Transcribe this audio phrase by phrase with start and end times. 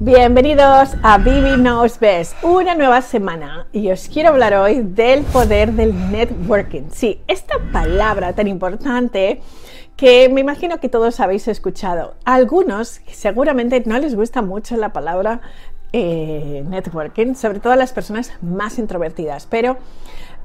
[0.00, 5.72] Bienvenidos a Vivi Knows Best, una nueva semana y os quiero hablar hoy del poder
[5.72, 6.90] del networking.
[6.90, 9.40] Sí, esta palabra tan importante
[9.96, 12.14] que me imagino que todos habéis escuchado.
[12.24, 15.40] algunos seguramente no les gusta mucho la palabra
[15.92, 19.76] eh, networking, sobre todo a las personas más introvertidas, pero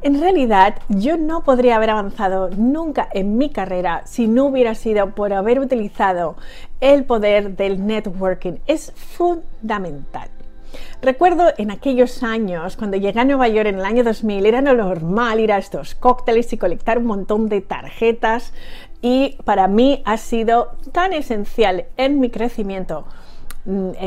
[0.02, 5.14] en realidad yo no podría haber avanzado nunca en mi carrera si no hubiera sido
[5.16, 6.38] por haber utilizado
[6.80, 8.54] el poder del networking.
[8.68, 10.30] Es fundamental.
[11.02, 15.40] Recuerdo en aquellos años, cuando llegué a Nueva York en el año 2000, era normal
[15.40, 18.54] ir a estos cócteles y colectar un montón de tarjetas
[19.02, 23.06] y para mí ha sido tan esencial en mi crecimiento,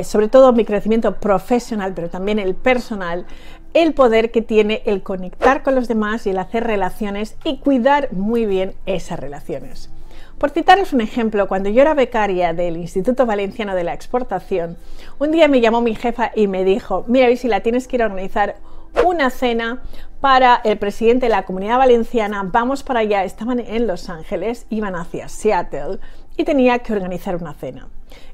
[0.05, 3.27] sobre todo mi crecimiento profesional, pero también el personal,
[3.75, 8.13] el poder que tiene el conectar con los demás y el hacer relaciones y cuidar
[8.13, 9.91] muy bien esas relaciones.
[10.39, 14.77] Por citaros un ejemplo, cuando yo era becaria del Instituto Valenciano de la Exportación,
[15.19, 18.03] un día me llamó mi jefa y me dijo, mira, si la tienes que ir
[18.03, 18.57] a organizar
[19.05, 19.83] una cena
[20.23, 24.95] para el presidente de la comunidad valenciana, vamos para allá, estaban en Los Ángeles, iban
[24.95, 25.99] hacia Seattle
[26.37, 27.89] y tenía que organizar una cena.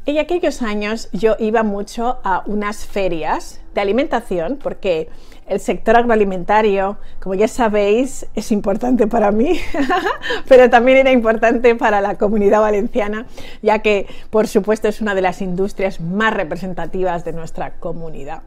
[0.04, 5.08] En aquellos años yo iba mucho a unas ferias de alimentación porque
[5.46, 9.58] el sector agroalimentario, como ya sabéis, es importante para mí,
[10.48, 13.26] pero también era importante para la comunidad valenciana,
[13.62, 18.42] ya que, por supuesto, es una de las industrias más representativas de nuestra comunidad.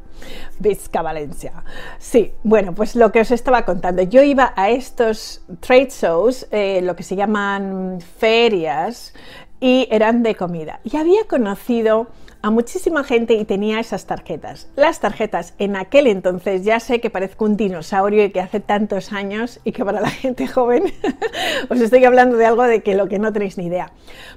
[0.59, 1.52] Vizca Valencia.
[1.97, 4.04] Sí, bueno, pues lo que os estaba contando.
[4.04, 9.14] Yo iba a estos trade shows, eh, lo que se llaman ferias,
[9.60, 10.80] y eran de comida.
[10.84, 12.08] Y había conocido
[12.44, 14.70] a muchísima gente y tenía esas tarjetas.
[14.75, 19.14] Las tarjetas en aquel entonces, ya sé que parezco un dinosaurio y que hace tantos
[19.14, 20.86] años y que para la gente joven
[21.69, 23.92] os estoy hablando de algo de que lo que no tenéis ni idea.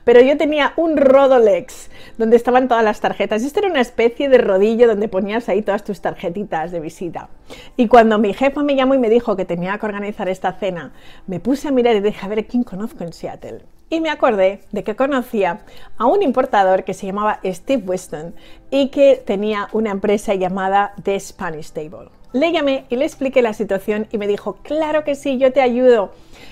[0.05, 3.43] Pero yo tenía un Rodolex donde estaban todas las tarjetas.
[3.43, 7.31] Esto era una especie de rodillo donde ponías ahí todas tus tarjetitas de visita.
[7.77, 10.93] Y cuando mi jefa me llamó y me dijo que tenía que organizar esta cena,
[11.27, 13.74] me puse a mirar y dije, a ver, ¿quién conozco en Seattle?
[13.91, 15.61] Y me acordé de que conocía
[15.99, 18.35] a un importador que se llamaba Steve Weston
[18.71, 22.11] y que tenía una empresa llamada The Spanish Table.
[22.35, 25.61] Le llamé y le expliqué la situación y me dijo, claro que sí, yo te
[25.61, 26.11] ayudo.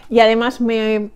[0.08, 1.10] Y además me,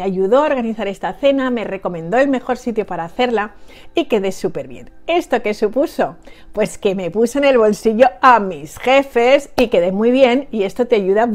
[0.00, 3.56] ayudó a organizar esta cena, me recomendó el mejor sitio para hacerla
[3.96, 4.92] y quedé súper bien.
[5.08, 6.14] ¿Esto qué supuso?
[6.52, 10.62] Pues que me puse en el bolsillo a mis jefes y quedé muy bien y
[10.62, 11.28] esto te ayuda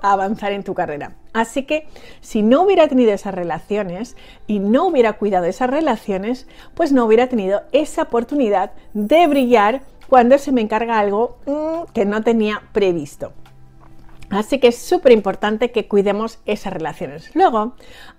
[0.00, 1.16] a avanzar en tu carrera.
[1.34, 1.86] Así que
[2.22, 7.26] si no hubiera tenido esas relaciones y no hubiera cuidado esas relaciones, pues no hubiera
[7.26, 13.32] tenido esa oportunidad de brillar cuando se me encarga algo mm, que no tenía previsto.
[14.30, 17.34] Así que es súper importante que cuidemos esas relaciones.
[17.34, 17.74] Luego,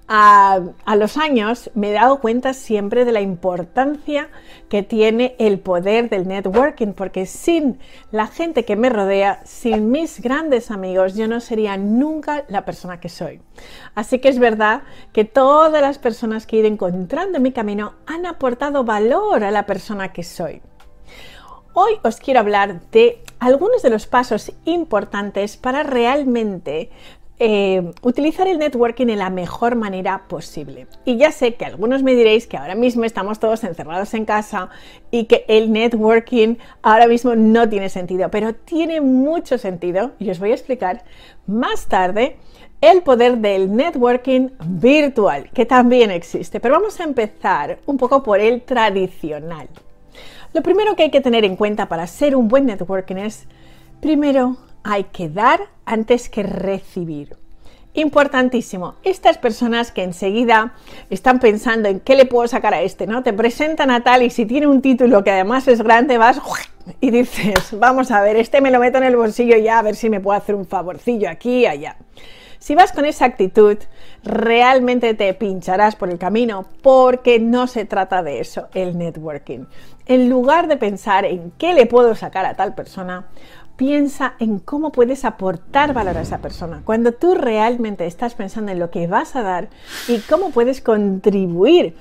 [0.10, 0.60] a,
[0.98, 4.30] los años me he dado cuenta siempre de la importancia
[4.68, 7.80] que tiene el poder del networking, porque sin
[8.12, 13.00] la gente que me rodea, sin mis grandes amigos, yo no sería nunca la persona
[13.00, 13.42] que soy.
[13.96, 17.94] Así que es verdad que todas las personas que he ido encontrando en mi camino
[18.06, 20.62] han aportado valor a la persona que soy.
[21.74, 26.90] Hoy os quiero hablar de algunos de los pasos importantes para realmente
[27.40, 30.88] eh, utilizar el networking en la mejor manera posible.
[31.06, 34.70] Y ya sé que algunos me diréis que ahora mismo estamos todos encerrados en casa
[35.12, 40.40] y que el networking ahora mismo no tiene sentido, pero tiene mucho sentido y os
[40.40, 41.06] voy a explicar
[41.48, 42.36] más tarde
[42.82, 46.60] el poder del networking virtual, que también existe.
[46.60, 49.70] Pero vamos a empezar un poco por el tradicional.
[50.54, 53.48] Lo primero que hay que tener en cuenta para ser un buen networking es,
[54.02, 57.38] primero, hay que dar antes que recibir.
[57.94, 58.96] Importantísimo.
[59.04, 60.74] Estas personas que enseguida
[61.10, 63.22] están pensando en qué le puedo sacar a este, ¿no?
[63.22, 66.42] Te presentan a tal y si tiene un título que además es grande, vas
[67.00, 69.96] y dices, vamos a ver, este me lo meto en el bolsillo ya a ver
[69.96, 71.98] si me puedo hacer un favorcillo aquí y allá.
[72.62, 73.76] Si vas con esa actitud,
[74.24, 79.66] realmente te pincharás por el camino porque no se trata de eso, el networking.
[80.06, 83.26] En lugar de pensar en qué le puedo sacar a tal persona,
[83.78, 86.84] piensa en cómo puedes aportar valor a esa persona.
[86.86, 89.70] Cuando tú realmente estás pensando en lo que vas a dar
[90.08, 91.96] y cómo puedes contribuir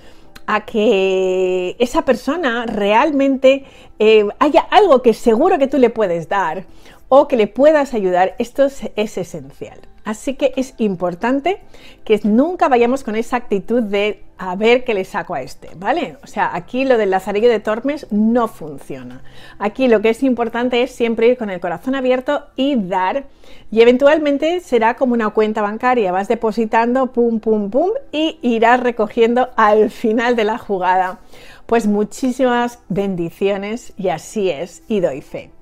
[0.46, 3.64] a que esa persona realmente
[3.98, 6.66] eh, haya algo que seguro que tú le puedes dar
[7.08, 9.80] o que le puedas ayudar, esto es esencial.
[10.10, 11.60] Así que es importante
[12.04, 16.16] que nunca vayamos con esa actitud de a ver qué le saco a este, ¿vale?
[16.24, 19.22] O sea, aquí lo del lazarillo de Tormes no funciona.
[19.60, 23.26] Aquí lo que es importante es siempre ir con el corazón abierto y dar.
[23.70, 29.50] Y eventualmente será como una cuenta bancaria, vas depositando, pum, pum, pum, y irás recogiendo
[29.54, 31.20] al final de la jugada.
[31.66, 35.52] Pues muchísimas bendiciones y así es, y doy fe.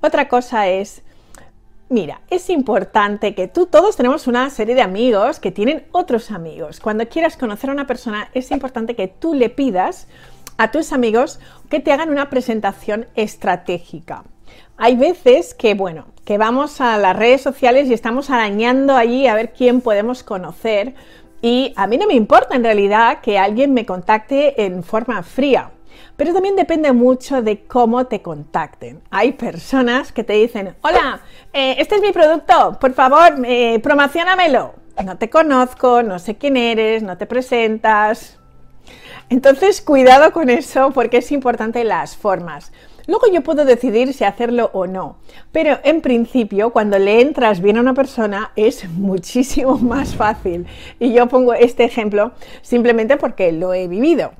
[0.00, 1.02] Otra cosa es
[1.90, 6.80] Mira, es importante que tú, todos tenemos una serie de amigos que tienen otros amigos.
[6.80, 10.06] Cuando quieras conocer a una persona, es importante que tú le pidas
[10.58, 11.40] a tus amigos
[11.70, 14.24] que te hagan una presentación estratégica.
[14.76, 19.34] Hay veces que, bueno, que vamos a las redes sociales y estamos arañando allí a
[19.34, 20.94] ver quién podemos conocer.
[21.40, 25.70] Y a mí no me importa en realidad que alguien me contacte en forma fría.
[26.16, 29.02] Pero también depende mucho de cómo te contacten.
[29.10, 31.20] Hay personas que te dicen, hola,
[31.52, 34.74] eh, este es mi producto, por favor, eh, promocionamelo.
[35.04, 38.38] No te conozco, no sé quién eres, no te presentas.
[39.30, 42.72] Entonces, cuidado con eso porque es importante las formas.
[43.08, 45.16] Luego yo puedo decidir si hacerlo o no,
[45.50, 50.66] pero en principio cuando le entras bien a una persona es muchísimo más fácil.
[50.98, 54.32] Y yo pongo este ejemplo simplemente porque lo he vivido.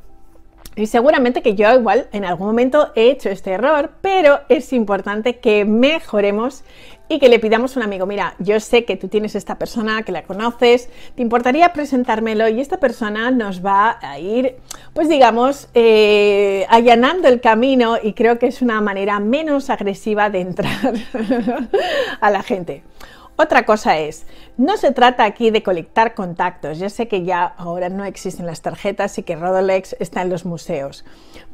[0.78, 5.38] Y seguramente que yo igual en algún momento he hecho este error, pero es importante
[5.38, 6.62] que mejoremos
[7.08, 10.02] y que le pidamos a un amigo, mira, yo sé que tú tienes esta persona,
[10.02, 12.48] que la conoces, ¿te importaría presentármelo?
[12.48, 14.56] Y esta persona nos va a ir,
[14.92, 20.42] pues digamos, eh, allanando el camino y creo que es una manera menos agresiva de
[20.42, 20.94] entrar
[22.20, 22.84] a la gente.
[23.40, 24.26] Otra cosa es,
[24.56, 26.80] no se trata aquí de colectar contactos.
[26.80, 30.44] Ya sé que ya ahora no existen las tarjetas y que Rodolex está en los
[30.44, 31.04] museos.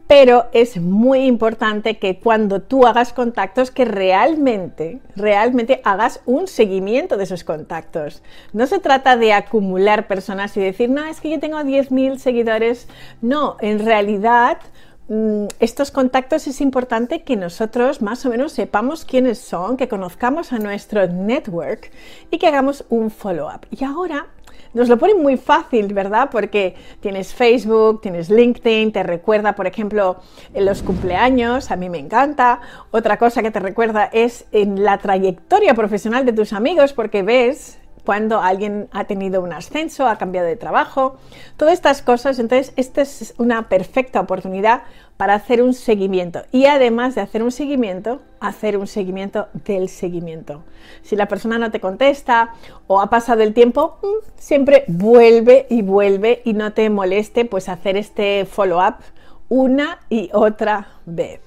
[0.07, 7.19] Pero es muy importante que cuando tú hagas contactos, que realmente, realmente hagas un seguimiento
[7.19, 8.23] de esos contactos.
[8.55, 12.89] No se trata de acumular personas y decir, no, es que yo tengo 10.000 seguidores.
[13.21, 14.57] No, en realidad
[15.61, 20.59] estos contactos es importante que nosotros más o menos sepamos quiénes son, que conozcamos a
[20.59, 21.91] nuestro network
[22.31, 23.67] y que hagamos un follow-up.
[23.71, 24.29] Y ahora
[24.73, 26.31] nos lo ponen muy fácil, ¿verdad?
[26.33, 30.17] Porque tienes Facebook, tienes LinkedIn, te recuerda, por ejemplo,
[30.53, 32.61] en los cumpleaños, a mí me encanta.
[32.91, 37.79] Otra cosa que te recuerda es en la trayectoria profesional de tus amigos, porque ves
[38.05, 41.17] cuando alguien ha tenido un ascenso, ha cambiado de trabajo,
[41.57, 42.39] todas estas cosas.
[42.39, 44.83] Entonces, esta es una perfecta oportunidad
[45.17, 50.65] para hacer un seguimiento y además de hacer un seguimiento, hacer un seguimiento del seguimiento.
[51.03, 52.55] Si la persona no te contesta
[52.87, 54.07] o ha pasado el tiempo, mm,
[54.37, 58.97] siempre vuelve y vuelve y no te moleste pues hacer este follow-up
[59.49, 61.41] una y otra vez.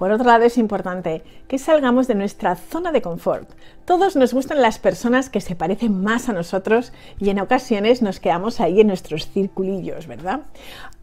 [0.00, 3.46] Por otro lado, es importante que salgamos de nuestra zona de confort.
[3.90, 8.20] Todos nos gustan las personas que se parecen más a nosotros y en ocasiones nos
[8.20, 10.42] quedamos ahí en nuestros circulillos, ¿verdad?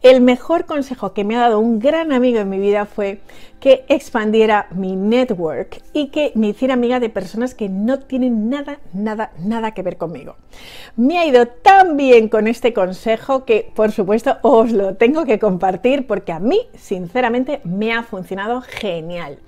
[0.03, 3.19] El mejor consejo que me ha dado un gran amigo en mi vida fue
[3.59, 8.79] que expandiera mi network y que me hiciera amiga de personas que no tienen nada,
[8.93, 10.37] nada, nada que ver conmigo.
[10.95, 15.39] Me ha ido tan bien con este consejo que, por supuesto, os lo tengo que
[15.39, 19.39] compartir porque a mí, sinceramente, me ha funcionado genial.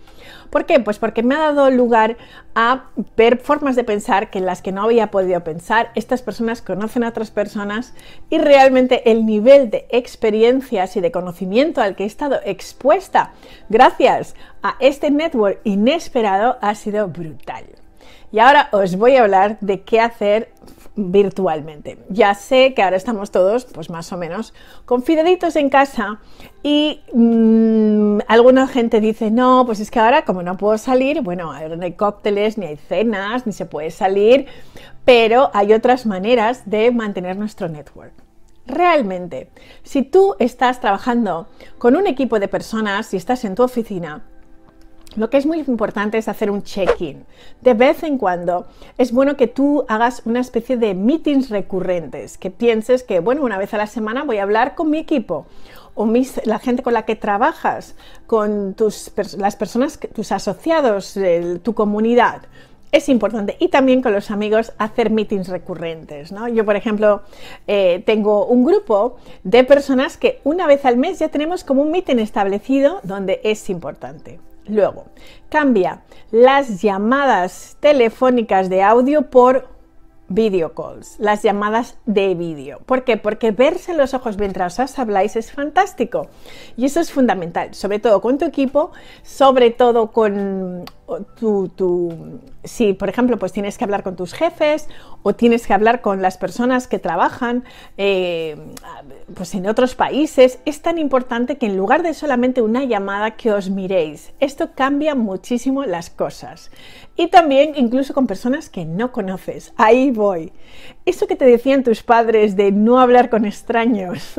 [0.50, 0.80] ¿Por qué?
[0.80, 2.18] Pues porque me ha dado lugar
[2.56, 2.86] a
[3.16, 5.92] ver formas de pensar que en las que no había podido pensar.
[5.96, 7.94] Estas personas conocen a otras personas
[8.30, 13.34] y realmente el nivel de experiencias y de conocimiento al que he estado expuesta
[13.70, 17.66] gracias a este network inesperado ha sido brutal.
[18.32, 20.52] Y ahora os voy a hablar de qué hacer
[20.96, 21.98] virtualmente.
[22.10, 24.54] Ya sé que ahora estamos todos, pues más o menos,
[24.86, 26.20] confidaditos en casa
[26.62, 27.79] y mm,
[28.30, 31.94] alguna gente dice, no, pues es que ahora como no puedo salir, bueno, no hay
[31.94, 34.46] cócteles, ni hay cenas, ni se puede salir,
[35.04, 38.14] pero hay otras maneras de mantener nuestro network.
[38.68, 39.50] Realmente,
[39.82, 41.48] si tú estás trabajando
[41.80, 44.22] con un equipo de personas, si estás en tu oficina,
[45.16, 47.26] lo que es muy importante es hacer un check-in.
[47.62, 48.68] De vez en cuando
[49.00, 53.58] es bueno que tú hagas una especie de meetings recurrentes, que pienses que, bueno, una
[53.58, 55.48] vez a la semana voy a hablar con mi equipo
[56.46, 57.96] la gente con la que trabajas,
[58.28, 61.18] con tus, las personas, tus asociados,
[61.64, 62.44] tu comunidad.
[62.92, 63.56] Es importante.
[63.60, 66.32] Y también con los amigos hacer meetings recurrentes.
[66.32, 66.48] ¿no?
[66.48, 67.22] Yo, por ejemplo,
[67.68, 71.92] eh, tengo un grupo de personas que una vez al mes ya tenemos como un
[71.92, 74.40] meeting establecido donde es importante.
[74.68, 75.06] Luego,
[75.50, 76.02] cambia
[76.32, 79.79] las llamadas telefónicas de audio por
[80.30, 82.80] video calls, las llamadas de vídeo.
[82.86, 83.18] ¿Por qué?
[83.18, 86.28] Porque verse los ojos mientras os habláis es fantástico
[86.78, 88.92] y eso es fundamental, sobre todo con tu equipo,
[89.24, 90.86] sobre todo con
[91.36, 92.14] tu,
[92.64, 94.88] si por ejemplo pues tienes que hablar con tus jefes
[95.24, 97.64] o tienes que hablar con las personas que trabajan
[97.98, 98.56] eh,
[99.36, 103.52] pues en otros países, es tan importante que en lugar de solamente una llamada que
[103.52, 106.72] os miréis, esto cambia muchísimo las cosas.
[107.16, 109.74] Y también incluso con personas que no conoces.
[109.76, 110.54] Ahí voy.
[111.10, 114.36] Eso que te decían tus padres de no hablar con extraños.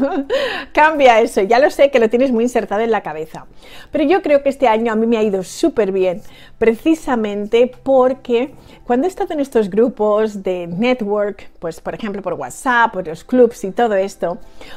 [0.74, 1.40] Cambia eso.
[1.40, 3.46] Ya lo sé que lo tienes muy insertado en la cabeza.
[3.90, 6.20] Pero yo creo que este año a mí me ha ido súper bien.
[6.58, 8.52] Precisamente porque
[8.84, 13.24] cuando he estado en estos grupos de network, pues por ejemplo por WhatsApp, por los
[13.24, 14.36] clubs y todo esto,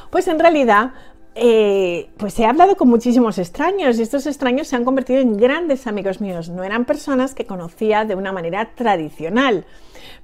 [0.09, 0.93] pues en realidad
[1.35, 5.87] eh, pues he hablado con muchísimos extraños y estos extraños se han convertido en grandes
[5.87, 6.47] amigos míos.
[6.47, 9.65] No eran personas que conocía de una manera tradicional,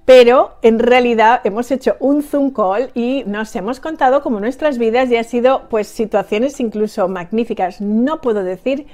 [0.06, 5.10] pero en realidad hemos hecho un Zoom call y nos hemos contado como nuestras vidas
[5.10, 7.80] y ha sido pues situaciones incluso magníficas.
[7.80, 8.88] No puedo decir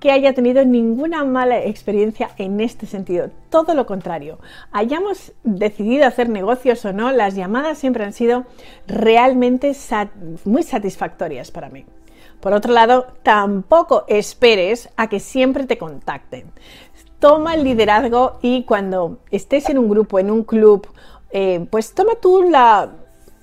[0.00, 3.30] que haya tenido ninguna mala experiencia en este sentido.
[3.50, 4.38] Todo lo contrario.
[4.72, 8.44] Hayamos decidido hacer negocios o no, las llamadas siempre han sido
[8.86, 9.72] realmente
[10.44, 11.84] muy satisfactorias para mí.
[12.40, 16.52] Por otro lado, tampoco esperes a que siempre te contacten.
[17.18, 20.86] Toma el liderazgo y cuando estés en un grupo, en un club,
[21.30, 22.90] eh, pues toma tú la,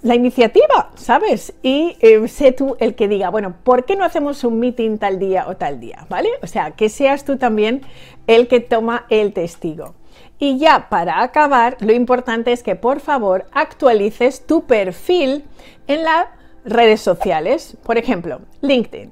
[0.01, 1.53] la iniciativa, ¿sabes?
[1.61, 5.19] Y eh, sé tú el que diga, bueno, ¿por qué no hacemos un meeting tal
[5.19, 6.05] día o tal día?
[6.09, 6.29] ¿Vale?
[6.41, 7.81] O sea, que seas tú también
[8.27, 9.95] el que toma el testigo.
[10.39, 15.45] Y ya para acabar, lo importante es que por favor actualices tu perfil
[15.85, 16.27] en las
[16.65, 17.77] redes sociales.
[17.83, 19.11] Por ejemplo, LinkedIn.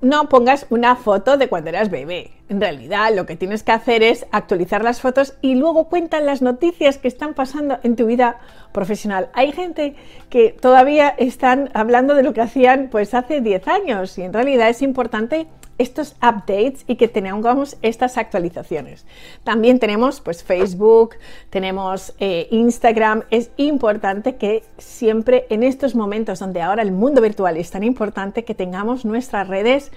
[0.00, 2.30] No pongas una foto de cuando eras bebé.
[2.48, 6.40] En realidad lo que tienes que hacer es actualizar las fotos y luego cuentan las
[6.40, 8.38] noticias que están pasando en tu vida
[8.70, 9.28] profesional.
[9.32, 9.96] Hay gente
[10.30, 14.68] que todavía están hablando de lo que hacían pues hace 10 años y en realidad
[14.68, 19.06] es importante estos updates y que tengamos estas actualizaciones.
[19.44, 21.14] También tenemos pues Facebook,
[21.50, 23.22] tenemos eh, Instagram.
[23.30, 28.44] Es importante que siempre en estos momentos donde ahora el mundo virtual es tan importante
[28.44, 29.90] que tengamos nuestras redes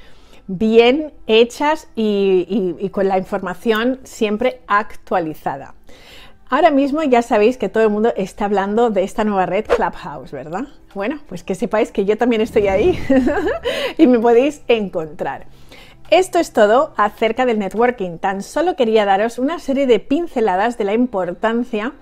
[0.48, 5.76] bien hechas y, con la información siempre actualizada.
[6.50, 10.32] Ahora mismo ya sabéis que todo el mundo está hablando de esta nueva red Clubhouse,
[10.32, 10.68] ¿verdad?
[10.94, 13.00] Bueno, pues que sepáis que yo también estoy ahí
[13.98, 15.46] y me podéis encontrar.
[16.12, 18.18] Esto es todo acerca del networking.
[18.18, 21.94] Tan solo quería daros una serie de pinceladas de la importancia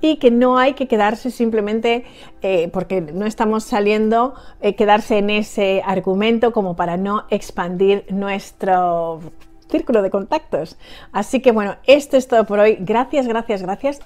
[0.00, 2.06] y que no hay que quedarse simplemente
[2.40, 4.32] eh, porque no estamos saliendo,
[4.62, 9.20] eh, quedarse en ese argumento como para no expandir nuestro
[9.68, 10.78] círculo de contactos.
[11.12, 12.78] Así que bueno, esto es todo por hoy.
[12.80, 14.00] Gracias, gracias, gracias